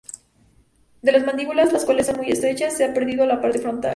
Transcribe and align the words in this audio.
De 1.03 1.11
las 1.11 1.23
mandíbulas, 1.23 1.71
las 1.71 1.85
cuales 1.85 2.07
son 2.07 2.17
muy 2.17 2.31
estrechas, 2.31 2.75
se 2.75 2.85
ha 2.85 2.91
perdido 2.91 3.27
la 3.27 3.39
parte 3.39 3.59
frontal. 3.59 3.89